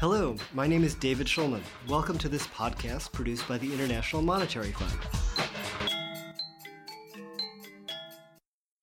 [0.00, 1.60] Hello, my name is David Schulman.
[1.88, 4.96] Welcome to this podcast produced by the International Monetary Fund.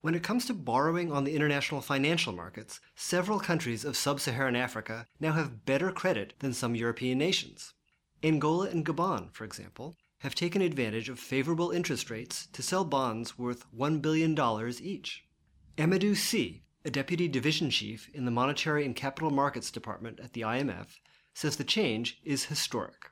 [0.02, 4.56] When it comes to borrowing on the international financial markets, several countries of sub Saharan
[4.56, 7.72] Africa now have better credit than some European nations.
[8.22, 13.38] Angola and Gabon, for example, have taken advantage of favorable interest rates to sell bonds
[13.38, 14.38] worth $1 billion
[14.82, 15.24] each.
[15.78, 20.42] Amadou Sy, a deputy division chief in the Monetary and Capital Markets Department at the
[20.42, 20.86] IMF,
[21.36, 23.10] says the change is historic.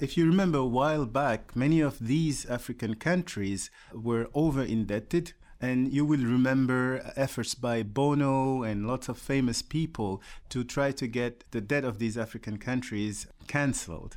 [0.00, 5.34] If you remember a while back, many of these African countries were over indebted.
[5.60, 11.06] And you will remember efforts by Bono and lots of famous people to try to
[11.06, 14.16] get the debt of these African countries cancelled.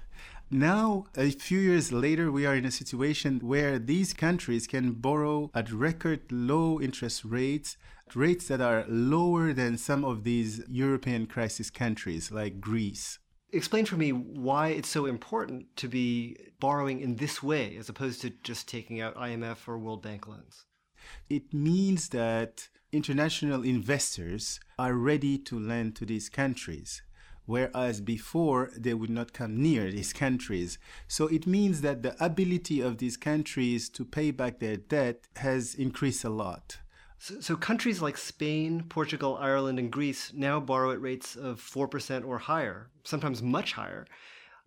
[0.49, 5.51] Now, a few years later, we are in a situation where these countries can borrow
[5.54, 7.76] at record low interest rates,
[8.15, 13.20] rates that are lower than some of these European crisis countries like Greece.
[13.54, 18.20] Explain for me why it's so important to be borrowing in this way as opposed
[18.21, 20.65] to just taking out IMF or World Bank loans.
[21.29, 27.04] It means that international investors are ready to lend to these countries
[27.46, 30.77] whereas before they would not come near these countries.
[31.07, 35.76] So it means that the ability of these countries to pay back their debt has
[35.76, 36.77] increased a lot.
[37.24, 42.27] So, so, countries like Spain, Portugal, Ireland, and Greece now borrow at rates of 4%
[42.27, 44.05] or higher, sometimes much higher.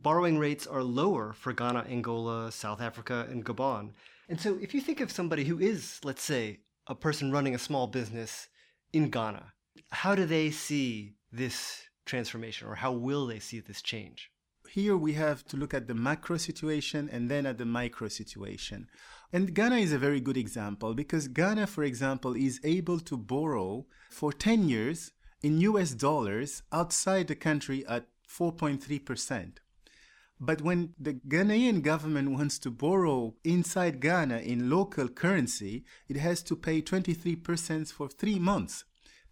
[0.01, 3.91] Borrowing rates are lower for Ghana, Angola, South Africa, and Gabon.
[4.31, 7.59] And so, if you think of somebody who is, let's say, a person running a
[7.59, 8.49] small business
[8.91, 9.53] in Ghana,
[9.91, 14.31] how do they see this transformation or how will they see this change?
[14.77, 18.89] Here we have to look at the macro situation and then at the micro situation.
[19.33, 23.87] And Ghana is a very good example because Ghana, for example, is able to borrow
[24.11, 29.53] for 10 years in US dollars outside the country at 4.3%.
[30.39, 36.43] But when the Ghanaian government wants to borrow inside Ghana in local currency, it has
[36.43, 38.85] to pay 23% for three months.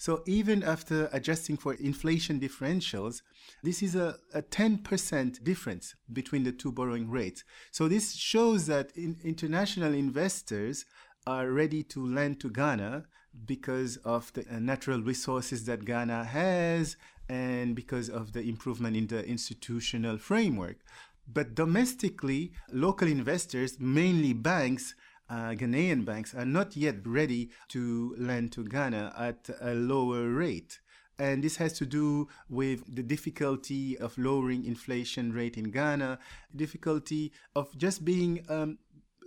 [0.05, 3.23] So even after adjusting for inflation differentials,
[3.63, 7.43] this is a, a 10% difference between the two borrowing rates.
[7.71, 10.85] So this shows that in, international investors
[11.27, 13.07] are ready to lend to Ghana
[13.47, 16.99] because of the uh, natural resources that Ghana has
[17.31, 20.81] and because of the improvement in the institutional framework.
[21.27, 24.95] But domestically, local investors, mainly banks,
[25.29, 30.81] uh, Ghanaian banks are not yet ready to lend to Ghana at a lower rate.
[31.19, 36.19] And this has to do with the difficulty of lowering inflation rate in Ghana,
[36.55, 38.79] difficulty of just being um,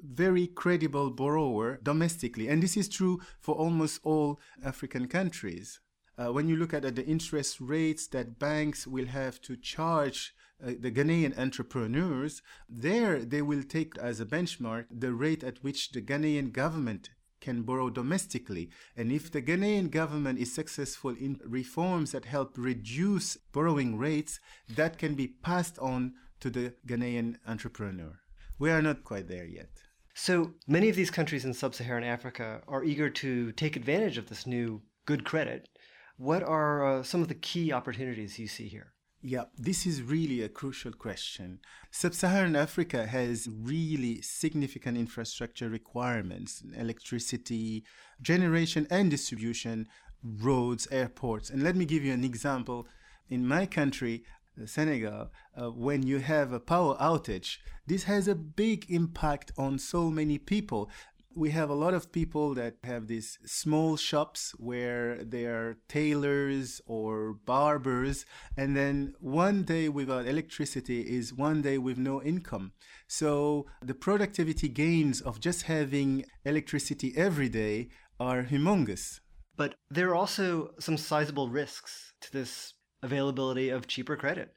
[0.03, 2.49] very credible borrower domestically.
[2.49, 5.79] And this is true for almost all African countries.
[6.17, 10.33] Uh, when you look at, at the interest rates that banks will have to charge
[10.63, 15.91] uh, the Ghanaian entrepreneurs, there they will take as a benchmark the rate at which
[15.91, 17.09] the Ghanaian government
[17.39, 18.69] can borrow domestically.
[18.95, 24.97] And if the Ghanaian government is successful in reforms that help reduce borrowing rates, that
[24.97, 28.19] can be passed on to the Ghanaian entrepreneur.
[28.59, 29.69] We are not quite there yet.
[30.15, 34.29] So many of these countries in sub Saharan Africa are eager to take advantage of
[34.29, 35.69] this new good credit.
[36.17, 38.93] What are uh, some of the key opportunities you see here?
[39.29, 41.59] Yeah, this is really a crucial question.
[41.91, 47.83] Sub Saharan Africa has really significant infrastructure requirements electricity,
[48.21, 49.89] generation and distribution,
[50.23, 51.49] roads, airports.
[51.49, 52.87] And let me give you an example.
[53.29, 54.23] In my country,
[54.65, 60.09] Senegal, uh, when you have a power outage, this has a big impact on so
[60.09, 60.89] many people
[61.37, 66.81] we have a lot of people that have these small shops where they are tailors
[66.87, 68.25] or barbers
[68.57, 72.71] and then one day without electricity is one day with no income.
[73.07, 77.89] So the productivity gains of just having electricity every day
[78.19, 79.19] are humongous.
[79.55, 82.73] But there are also some sizable risks to this
[83.03, 84.55] availability of cheaper credit.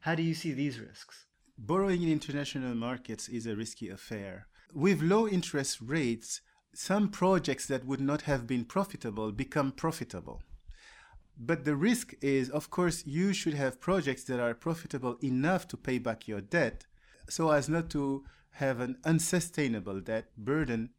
[0.00, 1.26] How do you see these risks?
[1.58, 6.40] Borrowing in international markets is a risky affair with low interest rates,
[6.74, 10.42] some projects that would not have been profitable become profitable.
[11.38, 15.76] But the risk is, of course, you should have projects that are profitable enough to
[15.76, 16.86] pay back your debt
[17.28, 20.90] so as not to have an unsustainable debt burden.